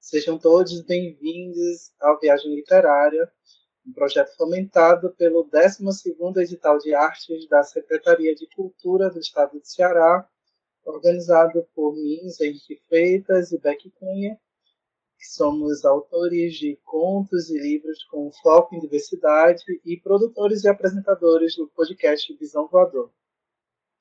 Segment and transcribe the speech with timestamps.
[0.00, 3.28] Sejam todos bem-vindos ao Viagem Literária,
[3.84, 9.66] um projeto fomentado pelo 12º Edital de Artes da Secretaria de Cultura do Estado do
[9.66, 10.24] Ceará,
[10.84, 14.38] organizado por mim, Henrique Freitas e Beck Cunha,
[15.18, 21.56] que somos autores de contos e livros com foco em diversidade e produtores e apresentadores
[21.56, 23.10] do podcast Visão Voador.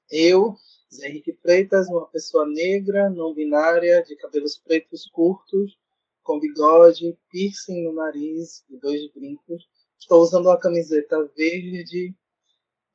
[0.10, 0.56] Eu,
[0.94, 5.78] Zé Henrique Freitas, uma pessoa negra, não binária, de cabelos pretos curtos,
[6.24, 9.68] com bigode, piercing no nariz e dois brincos.
[10.00, 12.16] Estou usando uma camiseta verde.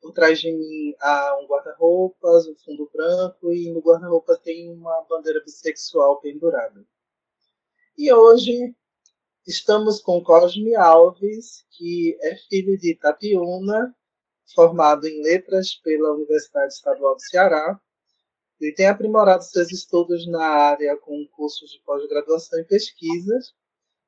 [0.01, 5.03] Por trás de mim há um guarda-roupas, um fundo branco e no guarda-roupa tem uma
[5.03, 6.87] bandeira bissexual pendurada.
[7.97, 8.77] E hoje
[9.45, 13.93] estamos com Cosme Alves, que é filho de Itapiúna,
[14.55, 17.79] formado em letras pela Universidade Estadual do Ceará.
[18.61, 23.55] Ele tem aprimorado seus estudos na área com cursos de pós-graduação e pesquisas.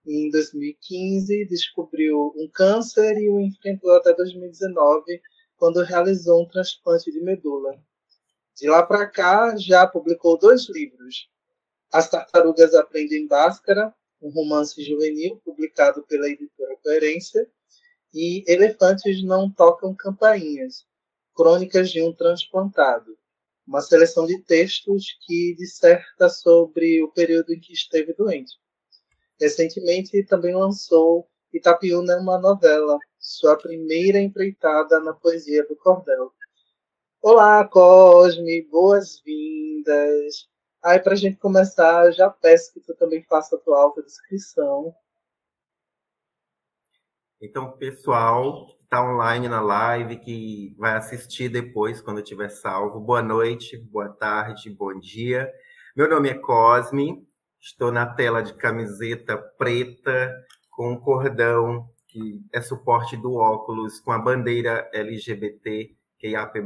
[0.06, 5.20] Em 2015, descobriu um câncer e o enfrentou até 2019,
[5.56, 7.78] quando realizou um transplante de medula.
[8.56, 11.28] De lá para cá, já publicou dois livros,
[11.92, 17.48] as Tartarugas Aprendem Báscara, um romance juvenil publicado pela editora Coerência,
[18.12, 20.84] e Elefantes Não Tocam Campainhas,
[21.34, 23.16] Crônicas de um Transplantado,
[23.66, 28.52] uma seleção de textos que disserta sobre o período em que esteve doente.
[29.40, 36.32] Recentemente também lançou Itapiúna uma novela, sua primeira empreitada na poesia do cordel.
[37.22, 40.48] Olá, Cosme, boas-vindas.
[40.82, 44.94] Aí, para a gente começar, já peço que tu também faça a tua autodescrição.
[47.42, 53.22] Então, pessoal que está online na live, que vai assistir depois, quando estiver salvo, boa
[53.22, 55.50] noite, boa tarde, bom dia.
[55.96, 57.26] Meu nome é Cosme,
[57.58, 60.30] estou na tela de camiseta preta
[60.70, 66.62] com um cordão que é suporte do óculos com a bandeira LGBT, QIAP+.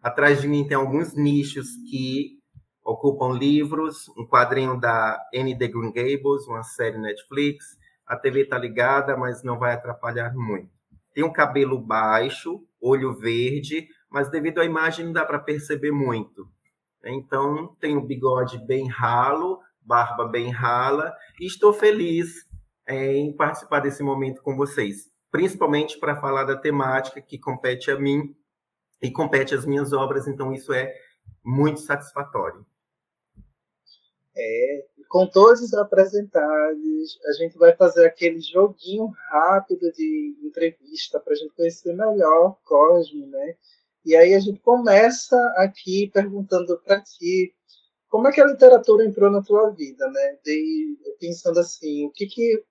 [0.00, 2.38] Atrás de mim tem alguns nichos que
[2.84, 7.79] ocupam livros, um quadrinho da Anne de Green Gables, uma série Netflix.
[8.10, 10.68] A TV está ligada, mas não vai atrapalhar muito.
[11.14, 16.50] Tem um cabelo baixo, olho verde, mas devido à imagem não dá para perceber muito.
[17.04, 22.48] Então, tem um bigode bem ralo, barba bem rala, e estou feliz
[22.84, 27.96] é, em participar desse momento com vocês, principalmente para falar da temática que compete a
[27.98, 28.34] mim
[29.00, 30.92] e compete às minhas obras, então isso é
[31.44, 32.66] muito satisfatório.
[34.36, 41.32] É, com todos os apresentados, a gente vai fazer aquele joguinho rápido de entrevista para
[41.32, 43.56] a gente conhecer melhor Cosme, né?
[44.04, 47.52] E aí a gente começa aqui perguntando para ti
[48.08, 50.38] como é que a literatura entrou na tua vida, né?
[50.44, 52.62] De, pensando assim, o que, que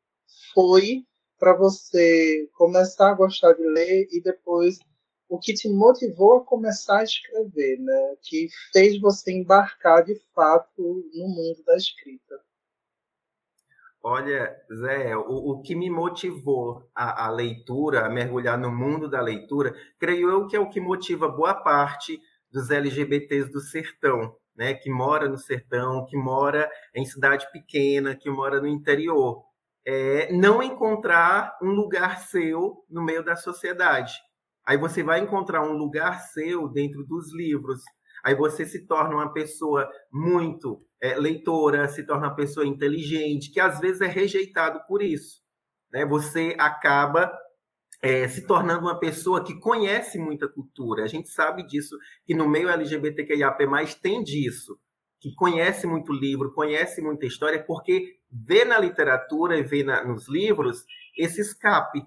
[0.53, 1.03] foi
[1.37, 4.79] para você começar a gostar de ler e depois
[5.29, 8.15] o que te motivou a começar a escrever, né?
[8.23, 12.41] Que fez você embarcar de fato no mundo da escrita.
[14.01, 19.21] Olha, Zé, o, o que me motivou a, a, leitura, a mergulhar no mundo da
[19.21, 22.19] leitura, creio eu que é o que motiva boa parte
[22.49, 24.73] dos LGBTs do sertão, né?
[24.73, 29.43] Que mora no sertão, que mora em cidade pequena, que mora no interior.
[29.85, 34.19] É não encontrar um lugar seu no meio da sociedade
[34.69, 37.81] Aí você vai encontrar um lugar seu dentro dos livros.
[38.23, 43.59] Aí você se torna uma pessoa muito é, leitora, se torna uma pessoa inteligente, que
[43.59, 45.41] às vezes é rejeitado por isso.
[45.91, 46.05] Né?
[46.05, 47.35] Você acaba
[47.99, 51.03] é, se tornando uma pessoa que conhece muita cultura.
[51.03, 53.65] A gente sabe disso, que no meio LGBTQIAP+,
[54.03, 54.79] tem disso,
[55.19, 60.29] que conhece muito livro, conhece muita história, porque vê na literatura e vê na, nos
[60.29, 60.85] livros
[61.17, 62.05] esse escape,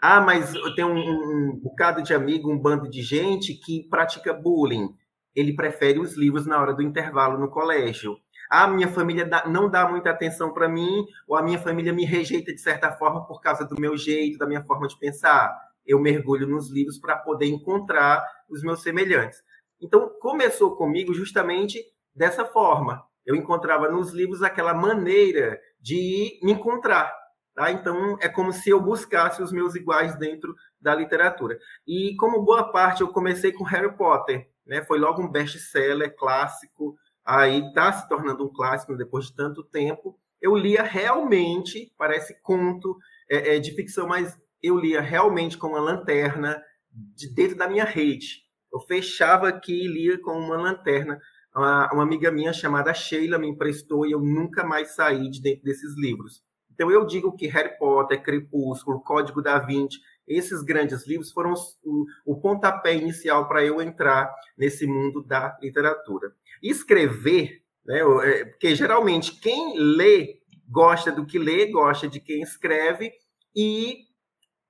[0.00, 4.32] ah, mas eu tenho um, um, bocado de amigo, um bando de gente que pratica
[4.32, 4.88] bullying.
[5.34, 8.16] Ele prefere os livros na hora do intervalo no colégio.
[8.50, 12.04] Ah, minha família dá, não dá muita atenção para mim, ou a minha família me
[12.04, 15.54] rejeita de certa forma por causa do meu jeito, da minha forma de pensar.
[15.86, 19.38] Eu mergulho nos livros para poder encontrar os meus semelhantes.
[19.80, 21.78] Então, começou comigo justamente
[22.14, 23.04] dessa forma.
[23.24, 27.12] Eu encontrava nos livros aquela maneira de me encontrar,
[27.60, 27.70] Tá?
[27.70, 31.58] Então, é como se eu buscasse os meus iguais dentro da literatura.
[31.86, 34.48] E como boa parte, eu comecei com Harry Potter.
[34.66, 34.82] Né?
[34.82, 40.18] Foi logo um best-seller clássico, aí está se tornando um clássico depois de tanto tempo.
[40.40, 42.96] Eu lia realmente, parece conto
[43.28, 47.84] é, é, de ficção, mas eu lia realmente com uma lanterna de dentro da minha
[47.84, 48.42] rede.
[48.72, 51.20] Eu fechava aqui e lia com uma lanterna
[51.54, 55.64] uma, uma amiga minha chamada Sheila me emprestou e eu nunca mais saí de dentro
[55.64, 56.42] desses livros.
[56.80, 61.52] Então eu digo que Harry Potter, Crepúsculo, Código da Vinci, esses grandes livros foram
[61.84, 66.32] o, o pontapé inicial para eu entrar nesse mundo da literatura.
[66.62, 73.12] Escrever, né, é, porque geralmente quem lê gosta do que lê, gosta de quem escreve
[73.54, 73.98] e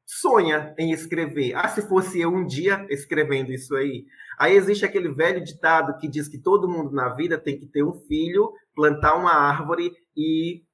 [0.05, 1.55] sonha em escrever.
[1.55, 4.05] Ah, se fosse eu um dia escrevendo isso aí.
[4.37, 7.85] Aí existe aquele velho ditado que diz que todo mundo na vida tem que ter
[7.85, 10.65] um filho, plantar uma árvore e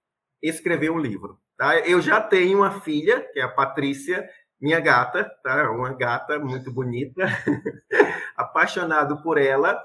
[0.42, 1.38] escrever um livro.
[1.56, 1.78] Tá?
[1.80, 4.28] Eu já tenho uma filha, que é a Patrícia,
[4.60, 5.70] minha gata, tá?
[5.70, 7.24] Uma gata muito bonita,
[8.36, 9.78] apaixonado por ela.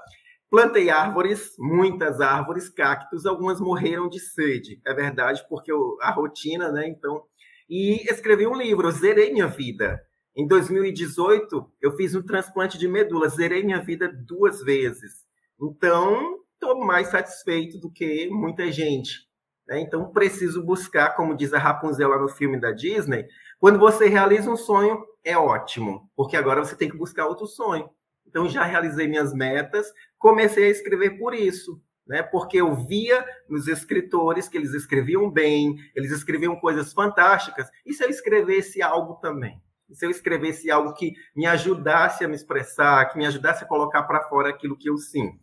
[0.50, 6.70] Plantei árvores, muitas árvores, cactos, algumas morreram de sede, é verdade, porque eu, a rotina,
[6.70, 6.86] né?
[6.86, 7.22] Então,
[7.68, 10.02] e escrevi um livro, Zerei Minha Vida.
[10.36, 15.24] Em 2018, eu fiz um transplante de medula, zerei minha vida duas vezes.
[15.60, 19.26] Então, estou mais satisfeito do que muita gente.
[19.72, 19.80] Né?
[19.80, 23.26] Então, preciso buscar, como diz a Rapunzel lá no filme da Disney,
[23.58, 27.88] quando você realiza um sonho, é ótimo, porque agora você tem que buscar outro sonho.
[28.26, 29.86] Então, já realizei minhas metas,
[30.18, 32.22] comecei a escrever por isso, né?
[32.22, 38.04] Porque eu via nos escritores que eles escreviam bem, eles escreviam coisas fantásticas, e se
[38.04, 39.58] eu escrevesse algo também?
[39.90, 44.02] Se eu escrevesse algo que me ajudasse a me expressar, que me ajudasse a colocar
[44.02, 45.38] para fora aquilo que eu sinto?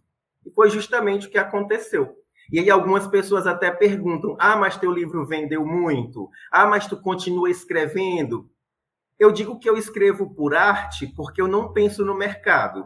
[0.46, 2.19] E foi justamente o que aconteceu.
[2.52, 6.30] E aí algumas pessoas até perguntam: "Ah, mas teu livro vendeu muito?
[6.52, 8.50] Ah, mas tu continua escrevendo?"
[9.20, 12.86] Eu digo que eu escrevo por arte porque eu não penso no mercado.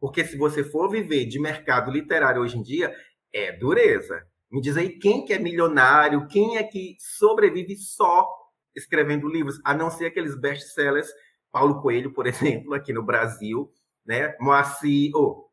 [0.00, 2.94] Porque se você for viver de mercado literário hoje em dia,
[3.32, 4.24] é dureza.
[4.50, 8.28] Me diz aí quem que é milionário, quem é que sobrevive só
[8.74, 11.08] escrevendo livros, a não ser aqueles best-sellers,
[11.50, 13.70] Paulo Coelho, por exemplo, aqui no Brasil,
[14.04, 14.36] né?
[14.40, 15.48] Moacir, oh,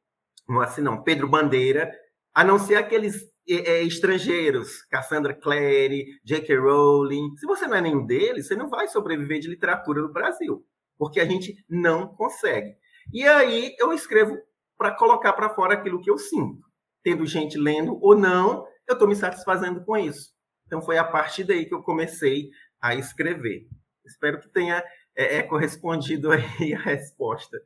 [0.48, 1.92] Moacir não, Pedro Bandeira,
[2.34, 6.56] a não ser aqueles estrangeiros, Cassandra Clare, J.K.
[6.58, 7.36] Rowling.
[7.38, 10.66] Se você não é nenhum deles, você não vai sobreviver de literatura no Brasil,
[10.98, 12.76] porque a gente não consegue.
[13.12, 14.38] E aí eu escrevo
[14.78, 16.62] para colocar para fora aquilo que eu sinto.
[17.04, 20.32] Tendo gente lendo ou não, eu estou me satisfazendo com isso.
[20.66, 22.50] Então foi a partir daí que eu comecei
[22.80, 23.68] a escrever.
[24.06, 24.84] Espero que tenha
[25.16, 27.60] é, é correspondido aí a resposta.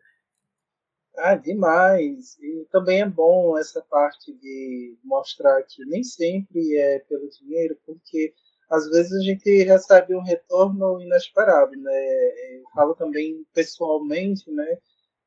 [1.18, 2.38] Ah, demais.
[2.42, 8.34] E também é bom essa parte de mostrar que nem sempre é pelo dinheiro, porque
[8.70, 12.58] às vezes a gente recebe um retorno inesperado, né?
[12.58, 14.78] Eu falo também pessoalmente, né?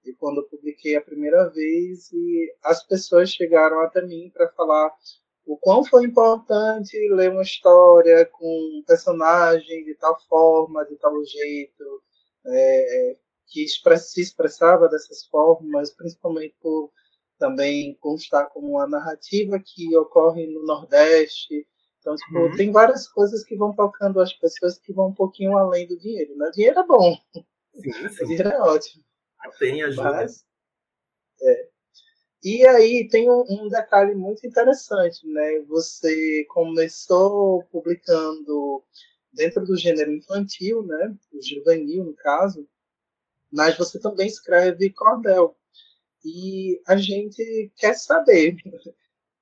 [0.05, 4.93] E quando eu publiquei a primeira vez e as pessoas chegaram até mim para falar
[5.47, 11.15] o quão foi importante ler uma história com um personagem de tal forma, de tal
[11.25, 12.03] jeito,
[12.47, 16.91] é, que se expressava dessas formas, principalmente por
[17.39, 21.67] também constar como uma narrativa que ocorre no Nordeste.
[22.01, 22.57] Então, tipo, uhum.
[22.57, 26.37] tem várias coisas que vão tocando as pessoas que vão um pouquinho além do dinheiro.
[26.37, 26.51] Né?
[26.55, 27.17] Dinheiro é bom.
[27.75, 28.25] Sim, sim.
[28.27, 29.05] Dinheiro é ótimo.
[29.59, 30.11] Tem ajuda.
[30.11, 30.45] Mas,
[31.43, 31.69] é.
[32.45, 35.61] E aí tem um, um, detalhe muito interessante, né?
[35.63, 38.85] Você começou publicando
[39.33, 41.15] dentro do gênero infantil, né?
[41.33, 42.69] O juvenil, no caso,
[43.53, 45.57] mas você também escreve cordel.
[46.25, 48.57] E a gente quer saber,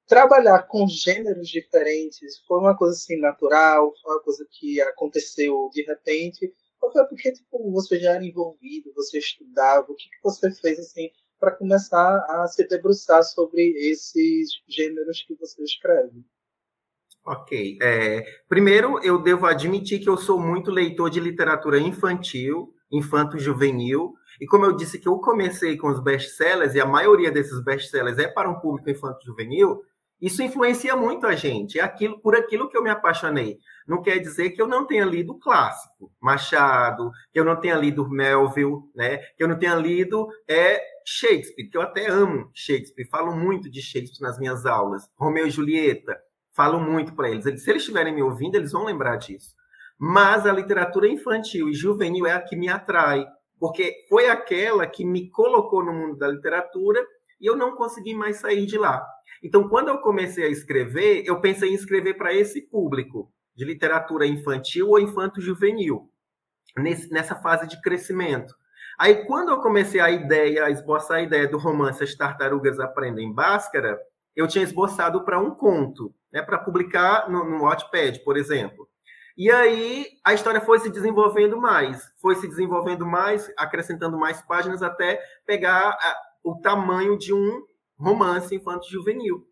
[0.06, 5.82] trabalhar com gêneros diferentes foi uma coisa assim natural, foi uma coisa que aconteceu de
[5.82, 10.50] repente, ou foi porque tipo, você já era envolvido, você estudava, o que, que você
[10.52, 16.24] fez assim para começar a se debruçar sobre esses gêneros que você escreve?
[17.26, 17.79] Ok.
[17.82, 24.14] É, primeiro, eu devo admitir que eu sou muito leitor de literatura infantil, infanto-juvenil.
[24.41, 28.19] E como eu disse que eu comecei com os best-sellers, e a maioria desses best-sellers
[28.19, 29.81] é para um público infanto-juvenil,
[30.20, 31.79] isso influencia muito a gente.
[31.79, 33.58] É aquilo, por aquilo que eu me apaixonei.
[33.86, 38.08] Não quer dizer que eu não tenha lido clássico, Machado, que eu não tenha lido
[38.08, 39.19] Melville, né?
[39.36, 43.82] que eu não tenha lido é, Shakespeare, que eu até amo Shakespeare, falo muito de
[43.82, 45.06] Shakespeare nas minhas aulas.
[45.14, 46.19] Romeu e Julieta,
[46.53, 47.44] falo muito para eles.
[47.44, 49.55] Se eles estiverem me ouvindo, eles vão lembrar disso.
[49.98, 53.27] Mas a literatura infantil e juvenil é a que me atrai,
[53.58, 57.05] porque foi aquela que me colocou no mundo da literatura
[57.41, 59.05] e eu não consegui mais sair de lá.
[59.43, 64.27] Então, quando eu comecei a escrever, eu pensei em escrever para esse público de literatura
[64.27, 66.10] infantil ou infanto-juvenil,
[67.10, 68.55] nessa fase de crescimento.
[68.98, 73.32] Aí, quando eu comecei a ideia, a esboçar a ideia do romance As Tartarugas Aprendem
[73.32, 74.01] Báscara,
[74.34, 78.89] eu tinha esboçado para um conto, né, para publicar no, no Wattpad, por exemplo.
[79.36, 84.81] E aí a história foi se desenvolvendo mais, foi se desenvolvendo mais, acrescentando mais páginas
[84.81, 87.67] até pegar a, o tamanho de um
[87.98, 89.44] romance infanto-juvenil.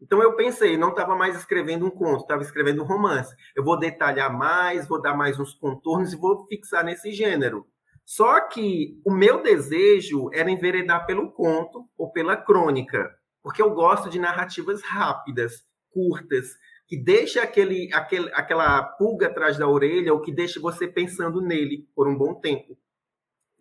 [0.00, 3.34] Então eu pensei, não estava mais escrevendo um conto, estava escrevendo um romance.
[3.56, 7.66] Eu vou detalhar mais, vou dar mais uns contornos e vou fixar nesse gênero.
[8.04, 13.10] Só que o meu desejo era enveredar pelo conto ou pela crônica,
[13.42, 16.48] porque eu gosto de narrativas rápidas, curtas,
[16.90, 21.88] que deixa aquele, aquele, aquela pulga atrás da orelha ou que deixa você pensando nele
[21.94, 22.76] por um bom tempo.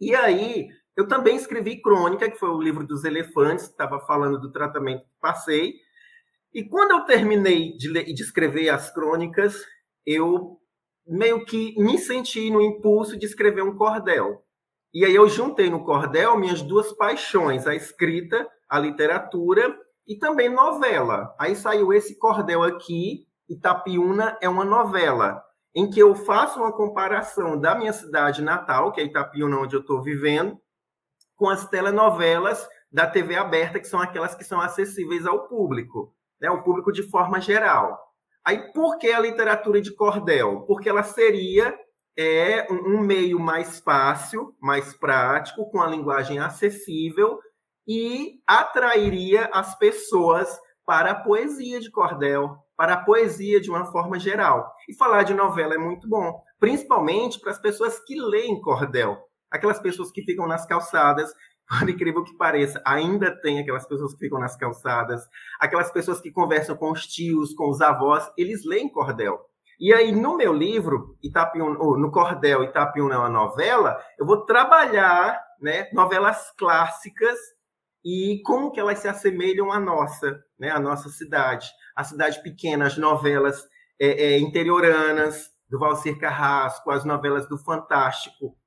[0.02, 0.68] E aí,
[0.98, 5.20] eu também escrevi Crônica, que foi o livro dos elefantes, estava falando do tratamento que
[5.22, 5.76] passei,
[6.52, 9.64] e quando eu terminei de, ler, de escrever as crônicas,
[10.04, 10.60] eu
[11.06, 14.44] meio que me senti no impulso de escrever um cordel.
[14.92, 19.78] E aí eu juntei no cordel minhas duas paixões, a escrita, a literatura
[20.10, 21.34] e também novela.
[21.40, 25.42] Aí saiu esse cordel aqui, Itapiúna é uma novela,
[25.74, 29.82] em que eu faço uma comparação da minha cidade natal, que é Itapiúna, onde eu
[29.82, 30.60] estou vivendo,
[31.36, 36.50] com as telenovelas da TV aberta, que são aquelas que são acessíveis ao público né,
[36.50, 38.00] o público de forma geral.
[38.46, 40.62] Aí, por que a literatura de cordel?
[40.62, 41.78] Porque ela seria
[42.18, 47.40] é, um meio mais fácil, mais prático, com a linguagem acessível
[47.90, 50.48] e atrairia as pessoas
[50.86, 54.72] para a poesia de cordel, para a poesia de uma forma geral.
[54.88, 59.18] E falar de novela é muito bom, principalmente para as pessoas que leem cordel,
[59.50, 61.34] aquelas pessoas que ficam nas calçadas
[61.80, 65.28] por incrível que pareça, ainda tem aquelas pessoas que ficam nas calçadas,
[65.60, 69.40] aquelas pessoas que conversam com os tios, com os avós, eles leem cordel.
[69.80, 75.40] E aí, no meu livro, Itapium, no Cordel Itapium é uma novela, eu vou trabalhar
[75.62, 77.38] né, novelas clássicas
[78.04, 81.70] e como que elas se assemelham à nossa, né, à nossa cidade.
[81.96, 83.68] A cidade pequena, as novelas
[84.00, 88.58] é, é, interioranas, do Valcir Carrasco, as novelas do Fantástico,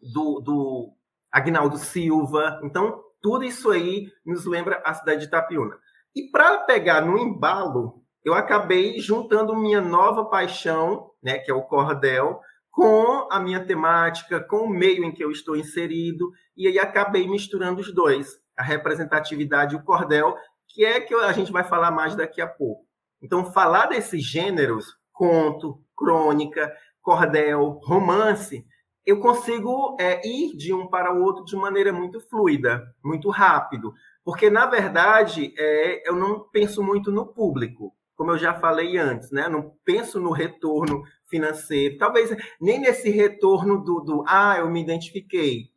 [0.00, 0.92] do, do
[1.32, 2.60] Agnaldo Silva.
[2.62, 5.76] Então, tudo isso aí nos lembra a cidade de Itapiúna.
[6.14, 11.62] E para pegar no embalo, eu acabei juntando minha nova paixão, né, que é o
[11.62, 12.40] cordel,
[12.70, 17.26] com a minha temática, com o meio em que eu estou inserido, e aí acabei
[17.26, 20.36] misturando os dois, a representatividade e o cordel,
[20.68, 22.84] que é que a gente vai falar mais daqui a pouco.
[23.22, 28.66] Então, falar desses gêneros, conto, crônica, cordel, romance,
[29.06, 33.94] eu consigo é, ir de um para o outro de maneira muito fluida, muito rápido,
[34.24, 39.30] porque na verdade é, eu não penso muito no público, como eu já falei antes,
[39.30, 39.48] né?
[39.48, 45.70] Não penso no retorno financeiro, talvez nem nesse retorno do, do ah, eu me identifiquei.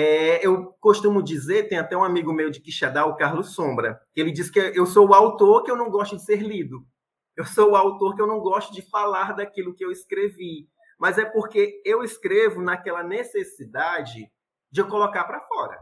[0.00, 4.20] É, eu costumo dizer, tem até um amigo meu de Quixadá, o Carlos Sombra, que
[4.20, 6.86] ele diz que eu sou o autor que eu não gosto de ser lido.
[7.36, 11.16] Eu sou o autor que eu não gosto de falar daquilo que eu escrevi mas
[11.16, 14.30] é porque eu escrevo naquela necessidade
[14.70, 15.78] de eu colocar para fora,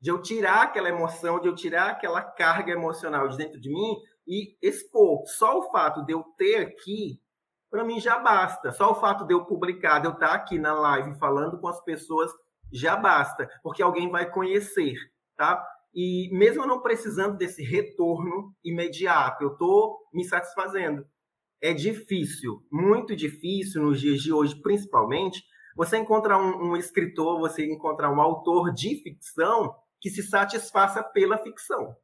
[0.00, 3.96] de eu tirar aquela emoção, de eu tirar aquela carga emocional de dentro de mim
[4.26, 5.26] e expor.
[5.26, 7.20] Só o fato de eu ter aqui,
[7.70, 8.70] para mim já basta.
[8.72, 11.82] Só o fato de eu publicar, de eu estar aqui na live falando com as
[11.82, 12.30] pessoas,
[12.72, 14.94] já basta, porque alguém vai conhecer,
[15.36, 15.64] tá?
[15.94, 21.04] E mesmo não precisando desse retorno imediato, eu estou me satisfazendo
[21.62, 25.44] é difícil, muito difícil nos dias de hoje, principalmente,
[25.76, 31.38] você encontrar um, um, escritor, você encontrar um autor de ficção que se satisfaça pela
[31.38, 31.96] ficção.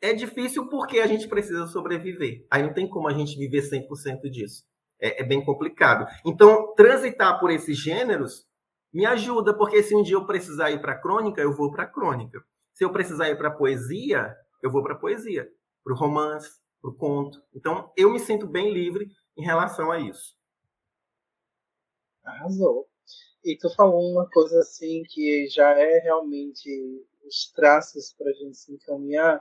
[0.00, 2.46] É difícil porque a gente precisa sobreviver.
[2.50, 4.64] Aí não tem como a gente viver 100% disso.
[4.98, 6.06] É, é bem complicado.
[6.24, 8.46] Então, transitar por esses gêneros
[8.92, 11.84] me ajuda, porque se um dia eu precisar ir para a crônica, eu vou para
[11.84, 12.42] a crônica.
[12.74, 15.48] Se eu precisar ir para a poesia, eu vou para a poesia,
[15.84, 17.42] para o romance, para o conto.
[17.54, 20.34] Então, eu me sinto bem livre em relação a isso.
[22.24, 22.88] Arrasou.
[23.44, 28.56] E tu falou uma coisa assim que já é realmente os traços para a gente
[28.56, 29.40] se encaminhar,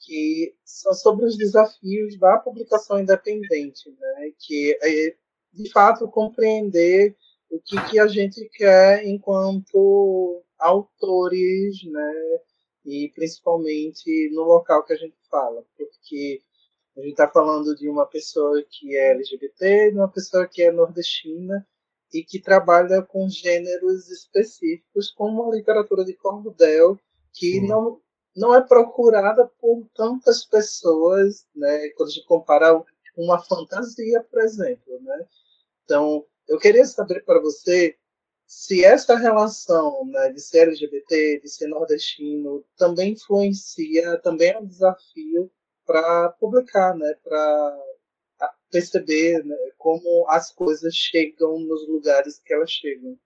[0.00, 4.32] que são sobre os desafios da publicação independente, né?
[4.38, 5.16] que é,
[5.52, 7.16] de fato, compreender
[7.50, 12.12] o que, que a gente quer enquanto autores, né?
[12.86, 16.40] e principalmente no local que a gente fala, porque
[16.96, 20.70] a gente está falando de uma pessoa que é LGBT, de uma pessoa que é
[20.70, 21.66] nordestina
[22.14, 26.98] e que trabalha com gêneros específicos, como a literatura de cordel,
[27.34, 28.00] que não,
[28.34, 32.82] não é procurada por tantas pessoas, né, quando a gente compara
[33.16, 35.00] uma fantasia, por exemplo.
[35.02, 35.26] Né?
[35.84, 37.96] Então, eu queria saber para você
[38.46, 44.66] se essa relação né, de ser LGBT, de ser nordestino, também influencia, também é um
[44.66, 45.50] desafio
[45.84, 47.82] para publicar, né, para
[48.70, 53.18] perceber né, como as coisas chegam nos lugares que elas chegam.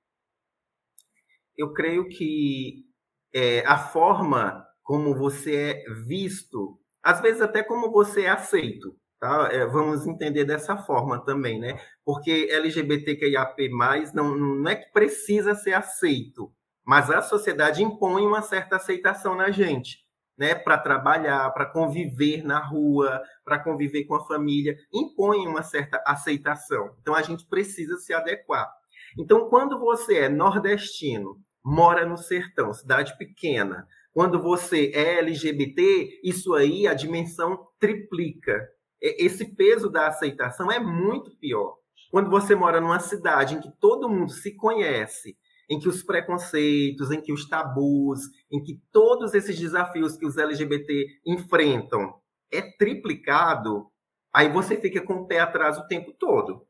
[1.57, 2.87] Eu creio que
[3.35, 9.00] é, a forma como você é visto, às vezes até como você é aceito.
[9.21, 9.51] Tá?
[9.53, 11.79] É, vamos entender dessa forma também, né?
[12.03, 13.69] Porque LGBTQIAP+,
[14.15, 16.51] não, não é que precisa ser aceito,
[16.87, 19.99] mas a sociedade impõe uma certa aceitação na gente,
[20.39, 20.55] né?
[20.55, 26.97] Para trabalhar, para conviver na rua, para conviver com a família, impõe uma certa aceitação.
[27.03, 28.73] Então a gente precisa se adequar.
[29.19, 36.55] Então, quando você é nordestino, mora no sertão, cidade pequena, quando você é LGBT, isso
[36.55, 38.67] aí a dimensão triplica
[39.01, 41.77] esse peso da aceitação é muito pior.
[42.11, 45.37] Quando você mora numa cidade em que todo mundo se conhece,
[45.69, 50.37] em que os preconceitos, em que os tabus, em que todos esses desafios que os
[50.37, 52.15] LGBT enfrentam
[52.51, 53.87] é triplicado,
[54.33, 56.67] aí você fica com o pé atrás o tempo todo.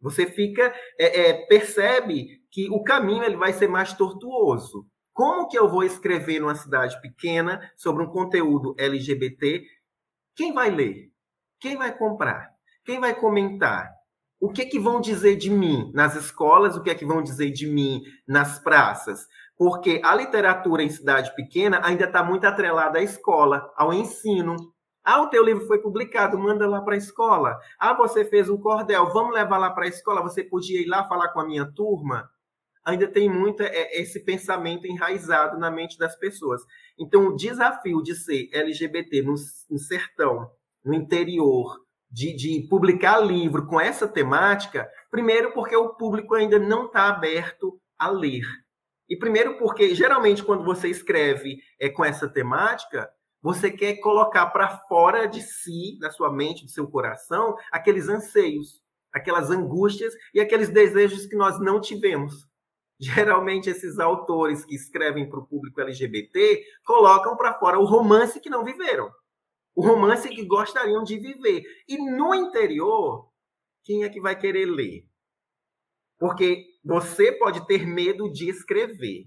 [0.00, 4.86] Você fica é, é, percebe que o caminho ele vai ser mais tortuoso.
[5.12, 9.62] Como que eu vou escrever numa cidade pequena sobre um conteúdo LGBT?
[10.34, 11.10] Quem vai ler?
[11.60, 12.50] Quem vai comprar?
[12.84, 13.90] Quem vai comentar?
[14.40, 16.76] O que, que vão dizer de mim nas escolas?
[16.76, 19.26] O que é que vão dizer de mim nas praças?
[19.56, 24.54] Porque a literatura em cidade pequena ainda está muito atrelada à escola, ao ensino.
[25.02, 27.58] Ah, o teu livro foi publicado, manda lá para a escola.
[27.76, 30.22] Ah, você fez um cordel, vamos levar lá para a escola.
[30.22, 32.30] Você podia ir lá falar com a minha turma?
[32.84, 36.62] Ainda tem muito é, esse pensamento enraizado na mente das pessoas.
[36.96, 39.36] Então, o desafio de ser LGBT no
[39.78, 40.48] sertão,
[40.84, 41.78] no interior
[42.10, 47.80] de, de publicar livro com essa temática, primeiro porque o público ainda não está aberto
[47.98, 48.44] a ler.
[49.08, 53.08] E primeiro porque, geralmente, quando você escreve é, com essa temática,
[53.40, 58.82] você quer colocar para fora de si, da sua mente, do seu coração, aqueles anseios,
[59.12, 62.46] aquelas angústias e aqueles desejos que nós não tivemos.
[63.00, 68.50] Geralmente, esses autores que escrevem para o público LGBT colocam para fora o romance que
[68.50, 69.08] não viveram
[69.78, 71.62] o romance que gostariam de viver.
[71.86, 73.30] E no interior,
[73.84, 75.06] quem é que vai querer ler?
[76.18, 79.26] Porque você pode ter medo de escrever,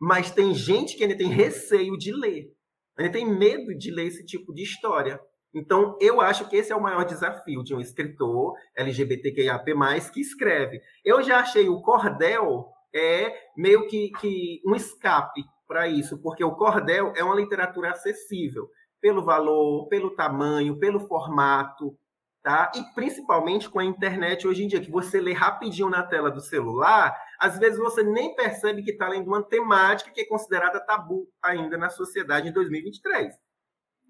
[0.00, 2.54] mas tem gente que ainda tem receio de ler,
[2.96, 5.20] ainda tem medo de ler esse tipo de história.
[5.52, 9.64] Então, eu acho que esse é o maior desafio de um escritor LGBTQIAP+,
[10.12, 10.80] que escreve.
[11.04, 16.54] Eu já achei o cordel é meio que, que um escape para isso, porque o
[16.54, 18.70] cordel é uma literatura acessível
[19.06, 21.96] pelo valor, pelo tamanho, pelo formato,
[22.42, 22.72] tá?
[22.74, 26.40] E principalmente com a internet hoje em dia, que você lê rapidinho na tela do
[26.40, 31.30] celular, às vezes você nem percebe que está lendo uma temática que é considerada tabu
[31.40, 33.32] ainda na sociedade em 2023.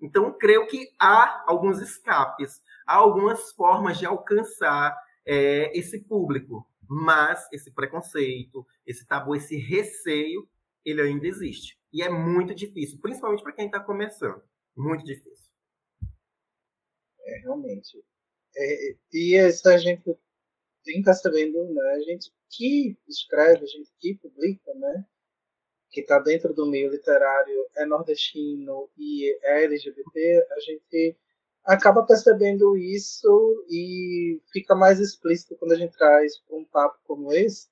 [0.01, 7.47] Então, creio que há alguns escapes, há algumas formas de alcançar é, esse público, mas
[7.53, 10.49] esse preconceito, esse tabu, esse receio,
[10.83, 11.79] ele ainda existe.
[11.93, 14.41] E é muito difícil, principalmente para quem está começando.
[14.77, 15.51] Muito difícil.
[17.25, 18.05] É, realmente.
[18.57, 20.17] É, e essa gente
[20.85, 21.91] tem que sabendo, né?
[21.93, 25.05] A gente que escreve, a gente que publica, né?
[25.91, 31.17] Que está dentro do meio literário, é nordestino e é LGBT, a gente
[31.65, 37.69] acaba percebendo isso e fica mais explícito quando a gente traz um papo como esse,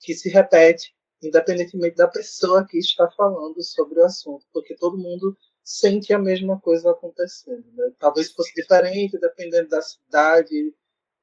[0.00, 5.36] que se repete, independentemente da pessoa que está falando sobre o assunto, porque todo mundo
[5.62, 7.64] sente a mesma coisa acontecendo.
[7.72, 7.92] Né?
[7.98, 10.74] Talvez fosse diferente dependendo da cidade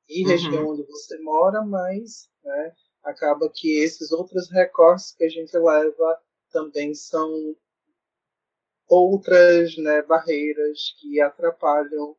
[0.09, 0.29] e uhum.
[0.29, 2.73] região onde você mora, mas né,
[3.03, 6.19] acaba que esses outros recortes que a gente leva
[6.51, 7.55] também são
[8.87, 12.15] outras né, barreiras que atrapalham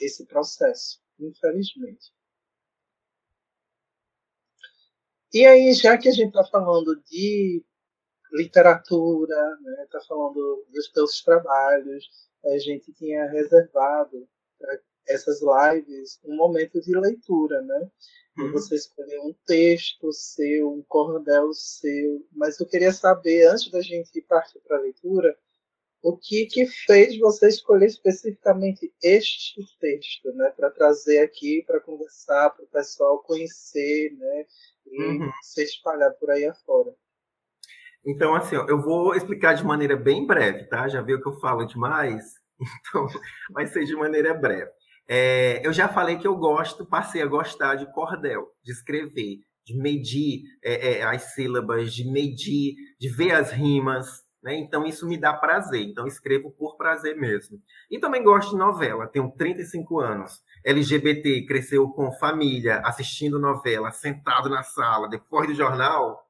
[0.00, 2.12] esse processo, infelizmente.
[5.34, 7.64] E aí, já que a gente está falando de
[8.32, 9.86] literatura, né?
[9.90, 12.08] Tá falando dos teus trabalhos.
[12.44, 17.90] A gente tinha reservado para essas lives um momento de leitura, né?
[18.38, 18.52] Uhum.
[18.52, 22.26] você escolheu um texto seu, um cordel seu.
[22.32, 25.36] Mas eu queria saber, antes da gente partir para a leitura,
[26.02, 32.50] o que que fez você escolher especificamente este texto, né, para trazer aqui para conversar,
[32.50, 34.46] para o pessoal conhecer, né,
[34.86, 35.30] e uhum.
[35.42, 36.92] se espalhar por aí afora.
[38.04, 40.88] Então, assim, ó, eu vou explicar de maneira bem breve, tá?
[40.88, 42.40] Já viu que eu falo demais?
[42.88, 43.08] Então,
[43.52, 44.70] vai ser de maneira breve.
[45.08, 49.76] É, eu já falei que eu gosto, passei a gostar de cordel, de escrever, de
[49.76, 54.56] medir é, é, as sílabas, de medir, de ver as rimas, né?
[54.56, 55.82] Então, isso me dá prazer.
[55.82, 57.58] Então, escrevo por prazer mesmo.
[57.90, 60.40] E também gosto de novela, tenho 35 anos.
[60.64, 66.24] LGBT, cresceu com família, assistindo novela, sentado na sala, depois do jornal,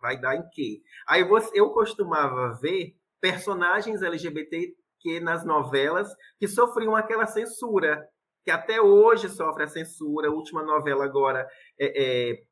[0.00, 0.80] vai dar em quê?
[1.06, 6.08] Aí você, eu costumava ver personagens LGBT que nas novelas
[6.38, 8.06] que sofriam aquela censura,
[8.44, 10.28] que até hoje sofre a censura.
[10.28, 11.46] A última novela agora
[11.78, 12.42] é, é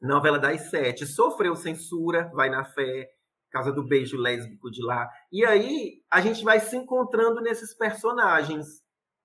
[0.00, 3.08] novela das sete, sofreu censura, vai na fé,
[3.50, 5.08] causa do beijo lésbico de lá.
[5.30, 8.82] E aí a gente vai se encontrando nesses personagens.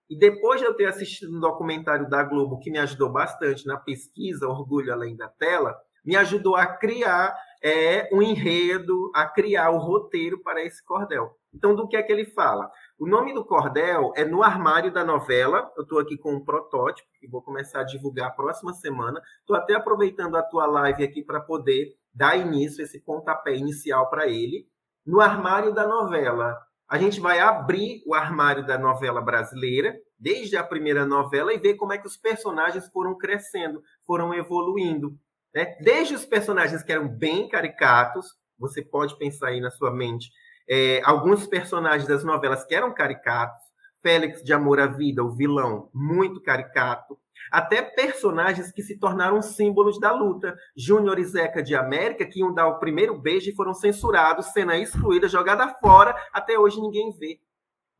[0.09, 3.77] E depois de eu ter assistido um documentário da Globo que me ajudou bastante na
[3.77, 5.75] pesquisa Orgulho Além da Tela,
[6.07, 11.37] me ajudou a criar é, um enredo, a criar o roteiro para esse cordel.
[11.53, 12.71] Então, do que é que ele fala?
[12.97, 15.69] O nome do cordel é No Armário da Novela.
[15.75, 19.21] Eu estou aqui com um protótipo que vou começar a divulgar a próxima semana.
[19.41, 24.27] Estou até aproveitando a tua live aqui para poder dar início, esse pontapé inicial para
[24.27, 24.65] ele.
[25.05, 26.57] No Armário da Novela.
[26.89, 31.73] A gente vai abrir o armário da novela brasileira, desde a primeira novela, e ver
[31.73, 35.19] como é que os personagens foram crescendo, foram evoluindo.
[35.57, 35.75] Né?
[35.79, 38.27] Desde os personagens que eram bem caricatos,
[38.59, 40.29] você pode pensar aí na sua mente
[40.69, 43.65] é, alguns personagens das novelas que eram caricatos,
[43.99, 47.17] Félix de Amor à Vida, o vilão, muito caricato,
[47.51, 50.55] até personagens que se tornaram símbolos da luta.
[50.75, 54.77] Júnior e Zeca de América, que iam dar o primeiro beijo e foram censurados, cena
[54.77, 57.39] excluída, jogada fora, até hoje ninguém vê.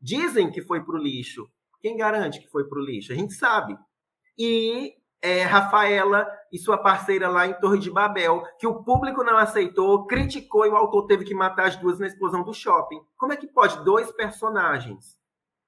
[0.00, 1.44] Dizem que foi para o lixo.
[1.80, 3.12] Quem garante que foi para o lixo?
[3.12, 3.76] A gente sabe.
[4.38, 9.36] E é, Rafaela e sua parceira lá em Torre de Babel, que o público não
[9.36, 13.00] aceitou, criticou e o autor teve que matar as duas na explosão do shopping.
[13.16, 15.16] Como é que pode dois personagens?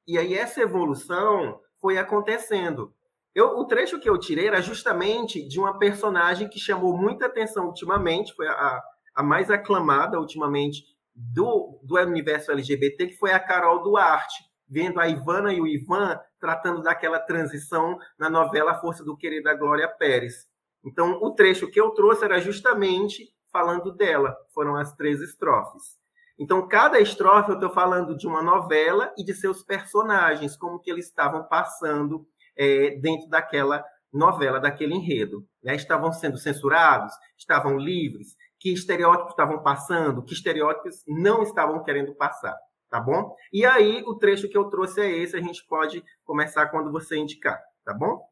[0.07, 2.95] E aí essa evolução foi acontecendo.
[3.35, 7.67] Eu, o trecho que eu tirei era justamente de uma personagem que chamou muita atenção
[7.67, 8.83] ultimamente, foi a,
[9.15, 10.85] a mais aclamada ultimamente
[11.15, 16.19] do, do universo LGBT, que foi a Carol Duarte, vendo a Ivana e o Ivan
[16.41, 20.49] tratando daquela transição na novela Força do Querer da Glória Pérez.
[20.85, 25.99] Então, o trecho que eu trouxe era justamente falando dela, foram as três estrofes.
[26.39, 30.91] Então, cada estrofe eu estou falando de uma novela e de seus personagens, como que
[30.91, 32.27] eles estavam passando
[32.57, 35.47] é, dentro daquela novela, daquele enredo.
[35.63, 35.75] Né?
[35.75, 42.57] Estavam sendo censurados, estavam livres, que estereótipos estavam passando, que estereótipos não estavam querendo passar
[42.91, 43.35] tá bom?
[43.53, 47.17] E aí, o trecho que eu trouxe é esse, a gente pode começar quando você
[47.17, 48.29] indicar, tá bom?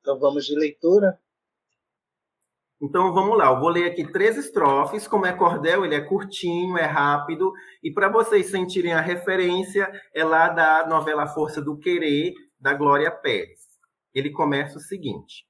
[0.00, 1.18] Então vamos de leitura.
[2.80, 6.76] Então vamos lá, eu vou ler aqui três estrofes, como é cordel, ele é curtinho,
[6.76, 12.34] é rápido, e para vocês sentirem a referência, é lá da novela Força do Querer,
[12.58, 13.60] da Glória Pérez.
[14.12, 15.46] Ele começa o seguinte: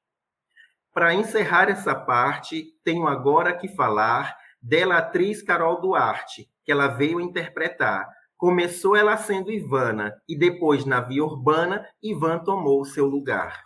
[0.93, 7.20] Para encerrar essa parte, tenho agora que falar dela atriz Carol Duarte, que ela veio
[7.20, 8.09] interpretar.
[8.37, 13.62] Começou ela sendo Ivana, e depois, na via urbana, Ivan tomou seu lugar.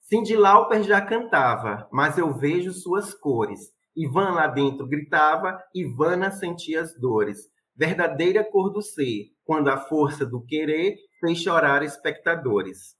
[0.00, 3.70] Cindy Lauper já cantava, mas eu vejo suas cores.
[3.94, 7.40] Ivan lá dentro gritava, Ivana sentia as dores.
[7.76, 12.96] Verdadeira cor do ser, quando a força do querer fez chorar espectadores.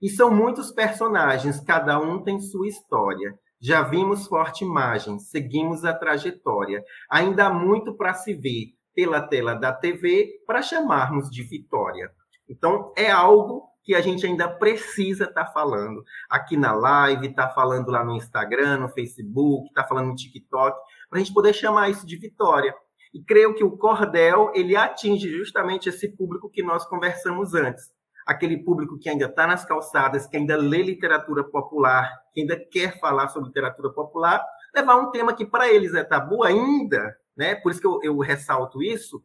[0.00, 3.38] E são muitos personagens, cada um tem sua história.
[3.66, 6.84] Já vimos forte imagem, seguimos a trajetória.
[7.08, 12.10] Ainda há muito para se ver pela tela da TV para chamarmos de vitória.
[12.46, 17.48] Então, é algo que a gente ainda precisa estar tá falando aqui na live, está
[17.48, 20.76] falando lá no Instagram, no Facebook, está falando no TikTok,
[21.08, 22.74] para a gente poder chamar isso de vitória.
[23.14, 27.93] E creio que o cordel ele atinge justamente esse público que nós conversamos antes
[28.26, 32.98] aquele público que ainda está nas calçadas, que ainda lê literatura popular, que ainda quer
[32.98, 37.54] falar sobre literatura popular, levar um tema que para eles é tabu ainda, né?
[37.56, 39.22] Por isso que eu, eu ressalto isso,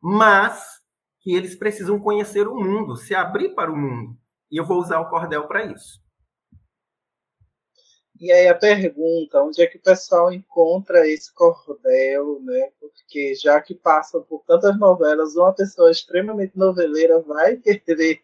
[0.00, 0.82] mas
[1.20, 4.16] que eles precisam conhecer o mundo, se abrir para o mundo.
[4.50, 6.01] E eu vou usar o cordel para isso.
[8.22, 12.70] E aí a pergunta, onde é que o pessoal encontra esse cordel, né?
[12.78, 18.22] Porque já que passam por tantas novelas, uma pessoa extremamente noveleira vai querer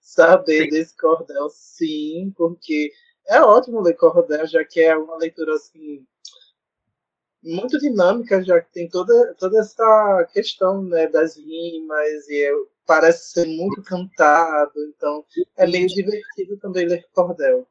[0.00, 0.70] saber sim.
[0.70, 2.90] desse cordel, sim, porque
[3.28, 6.02] é ótimo ler cordel, já que é uma leitura assim
[7.42, 12.52] muito dinâmica, já que tem toda, toda essa questão né, das rimas e é,
[12.86, 15.22] parece ser muito cantado, então
[15.58, 17.68] é meio divertido também ler cordel.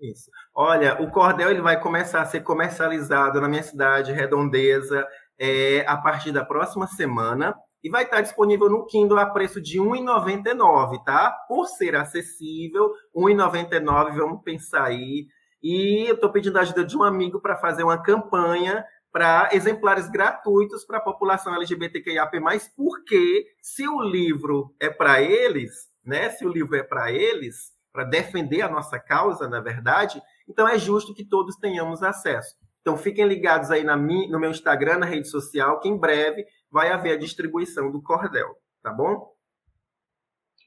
[0.00, 0.30] Isso.
[0.54, 5.06] Olha, o cordel ele vai começar a ser comercializado na minha cidade, Redondeza,
[5.38, 9.78] é, a partir da próxima semana e vai estar disponível no Kindle a preço de
[9.78, 11.30] R$ 1,99, tá?
[11.48, 15.26] Por ser acessível, R$ 1,99, vamos pensar aí.
[15.62, 20.08] E eu estou pedindo a ajuda de um amigo para fazer uma campanha para exemplares
[20.08, 22.40] gratuitos para a população LGBTQIAP+,
[22.76, 26.30] porque se o livro é para eles, né?
[26.30, 30.78] Se o livro é para eles, para defender a nossa causa, na verdade, então é
[30.78, 32.54] justo que todos tenhamos acesso.
[32.80, 36.46] Então fiquem ligados aí na minha, no meu Instagram, na rede social, que em breve
[36.70, 39.34] vai haver a distribuição do cordel, tá bom?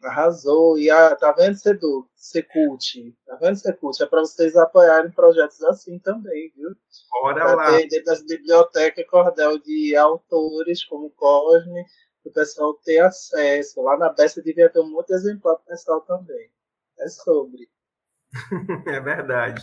[0.03, 0.77] Arrasou.
[0.77, 2.05] E a, tá vendo, Sedu?
[2.17, 3.15] Secult.
[3.25, 4.03] Tá vendo, Secult?
[4.03, 6.75] É para vocês apoiarem projetos assim também, viu?
[7.21, 7.77] Bora pra lá.
[7.77, 11.85] Ter dentro das bibliotecas cordel de autores como Cosme,
[12.25, 13.81] o pessoal ter acesso.
[13.81, 16.51] Lá na Besta devia ter um monte de exemplar para o pessoal também.
[17.01, 17.69] É sobre.
[18.87, 19.61] é verdade.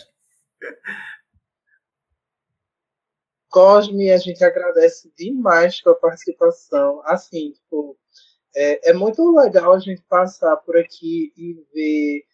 [3.48, 7.01] Cosme, a gente agradece demais a participação.
[7.05, 7.98] Assim, tipo,
[8.55, 12.24] é, é muito legal a gente passar por aqui e ver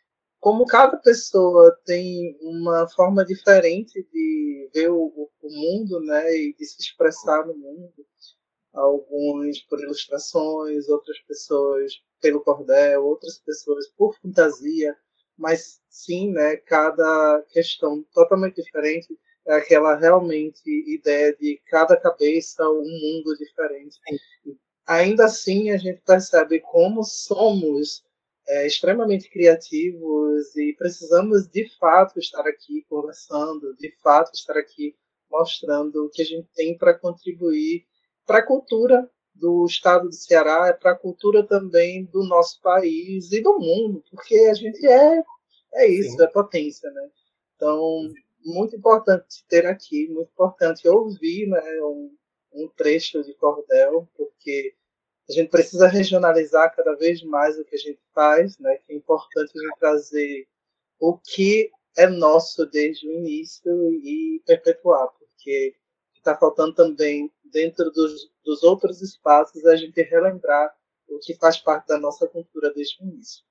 [0.40, 6.66] como cada pessoa tem uma forma diferente de ver o, o, mundo, né, e de
[6.66, 8.06] se expressar no mundo.
[8.74, 14.96] Alguns por ilustrações, outras pessoas pelo cordel, outras pessoas por fantasia,
[15.36, 19.14] mas sim, né, cada questão totalmente diferente
[19.46, 23.98] é aquela realmente ideia de cada cabeça um mundo diferente.
[24.86, 28.02] Ainda assim a gente percebe como somos
[28.48, 34.96] é, extremamente criativos e precisamos de fato estar aqui conversando, de fato estar aqui
[35.30, 37.84] mostrando o que a gente tem para contribuir
[38.24, 43.42] para a cultura do estado do Ceará, para a cultura também do nosso país e
[43.42, 45.22] do mundo, porque a gente é
[45.74, 46.22] é isso, Sim.
[46.22, 47.10] é potência, né?
[47.56, 48.12] Então,
[48.44, 52.14] muito importante ter aqui, muito importante ouvir, né, um,
[52.52, 54.74] um trecho de cordel, porque
[55.28, 58.76] a gente precisa regionalizar cada vez mais o que a gente faz, né?
[58.76, 60.48] Que é importante a gente trazer
[61.00, 65.74] o que é nosso desde o início e perpetuar, porque
[66.14, 68.12] está faltando também dentro dos,
[68.44, 70.70] dos outros espaços a gente relembrar
[71.08, 73.42] o que faz parte da nossa cultura desde o início.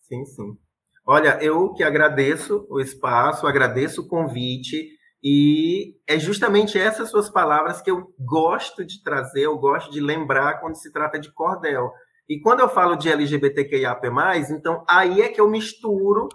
[0.00, 0.58] Sim, sim.
[1.06, 4.90] Olha, eu que agradeço o espaço, agradeço o convite.
[5.22, 10.60] E é justamente essas suas palavras que eu gosto de trazer, eu gosto de lembrar
[10.60, 11.90] quando se trata de cordel.
[12.28, 14.06] E quando eu falo de LGBTQIAP+,
[14.50, 16.28] então aí é que eu misturo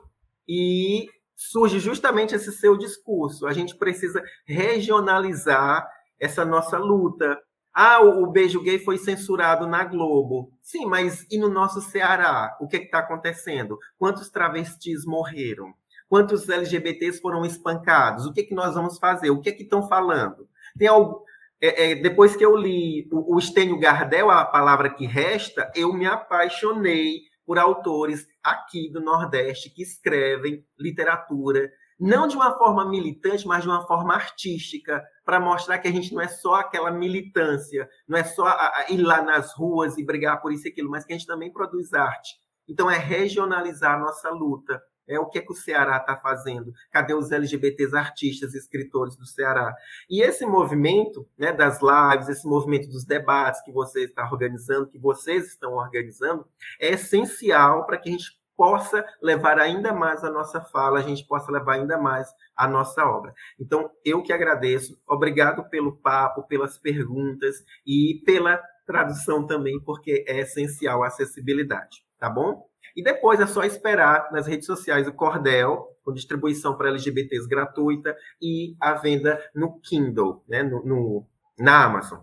[0.48, 3.46] e surge justamente esse seu discurso.
[3.46, 5.88] A gente precisa regionalizar
[6.20, 7.40] essa nossa luta.
[7.74, 10.52] Ah, o beijo gay foi censurado na Globo.
[10.62, 12.56] Sim, mas e no nosso Ceará?
[12.62, 13.78] O que é está acontecendo?
[13.98, 15.74] Quantos travestis morreram?
[16.08, 18.26] Quantos LGBTs foram espancados?
[18.26, 19.30] O que, é que nós vamos fazer?
[19.30, 20.48] O que é que estão falando?
[20.78, 21.24] Tem algo.
[21.62, 25.92] É, é, depois que eu li o, o Estênio Gardel, a palavra que resta, eu
[25.94, 33.48] me apaixonei por autores aqui do Nordeste que escrevem literatura, não de uma forma militante,
[33.48, 37.90] mas de uma forma artística, para mostrar que a gente não é só aquela militância,
[38.08, 38.46] não é só
[38.90, 41.52] ir lá nas ruas e brigar por isso e aquilo, mas que a gente também
[41.52, 42.36] produz arte.
[42.68, 44.82] Então, é regionalizar a nossa luta.
[45.08, 46.74] É o que, é que o Ceará está fazendo?
[46.92, 49.72] Cadê os LGBTs artistas, escritores do Ceará?
[50.10, 54.98] E esse movimento né, das lives, esse movimento dos debates que você está organizando, que
[54.98, 56.48] vocês estão organizando,
[56.82, 61.26] é essencial para que a gente possa levar ainda mais a nossa fala, a gente
[61.28, 63.34] possa levar ainda mais a nossa obra.
[63.60, 70.40] Então, eu que agradeço, obrigado pelo papo, pelas perguntas e pela tradução também, porque é
[70.40, 72.68] essencial a acessibilidade, tá bom?
[72.96, 78.16] E depois é só esperar nas redes sociais o Cordel, com distribuição para LGBTs gratuita,
[78.42, 82.20] e a venda no Kindle, né, no, no na Amazon.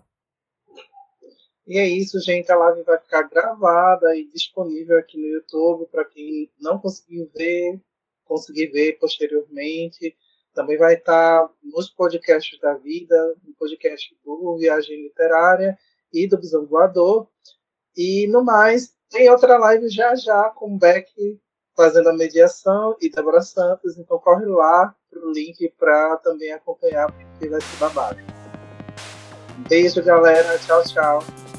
[1.66, 2.50] E é isso, gente.
[2.50, 7.80] A live vai ficar gravada e disponível aqui no YouTube para quem não conseguiu ver,
[8.24, 10.16] conseguir ver posteriormente.
[10.54, 15.78] Também vai estar nos podcasts da vida, no podcast do Viagem Literária
[16.12, 17.28] e do Visão Voador.
[17.96, 21.10] E no mais, tem outra live já já com o Beck
[21.74, 23.96] fazendo a mediação e Débora Santos.
[23.96, 28.18] Então corre lá pro link para também acompanhar, porque vai ser babado.
[29.68, 30.58] Beijo, galera.
[30.58, 31.51] Tchau, tchau.